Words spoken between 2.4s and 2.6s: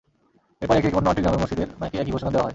হয়।